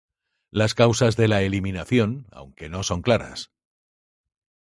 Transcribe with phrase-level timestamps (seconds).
[0.49, 3.51] Las causas de la eliminación aunque no son claras.